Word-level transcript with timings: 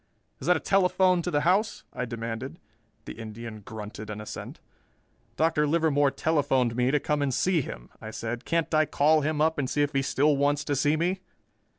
"Is 0.39 0.47
that 0.47 0.57
a 0.57 0.59
telephone 0.59 1.21
to 1.21 1.29
the 1.29 1.41
house?" 1.41 1.83
I 1.93 2.05
demanded. 2.05 2.57
The 3.05 3.13
Indian 3.19 3.59
grunted 3.61 4.09
an 4.09 4.19
assent. 4.19 4.59
"Dr. 5.37 5.67
Livermore 5.67 6.09
telephoned 6.09 6.75
me 6.75 6.89
to 6.89 6.99
come 6.99 7.21
and 7.21 7.31
see 7.31 7.61
him," 7.61 7.91
I 8.01 8.09
said. 8.09 8.43
"Can't 8.43 8.73
I 8.73 8.85
call 8.87 9.21
him 9.21 9.41
up 9.41 9.59
and 9.59 9.69
see 9.69 9.83
if 9.83 9.93
he 9.93 10.01
still 10.01 10.35
wants 10.35 10.63
to 10.63 10.75
see 10.75 10.97
me?" 10.97 11.19